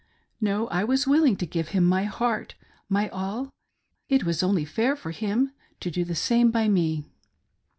No; 0.41 0.65
I 0.69 0.83
was 0.83 1.05
willing 1.05 1.35
to 1.37 1.45
give 1.45 1.67
him 1.77 1.83
my 1.85 2.05
heart, 2.05 2.55
my 2.89 3.07
all— 3.09 3.51
it 4.09 4.23
was 4.23 4.41
only 4.41 4.65
fair 4.65 4.95
for 4.95 5.11
him 5.11 5.51
to 5.79 5.91
do 5.91 6.03
the 6.03 6.15
same 6.15 6.49
by 6.49 6.67
me. 6.67 7.05